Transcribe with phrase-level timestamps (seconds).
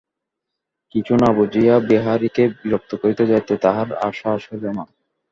[0.95, 4.83] কিছু না বুঝিয়া বিহারীকে বিরক্ত করিতে যাইতে তাহার আর সাহস হইল না।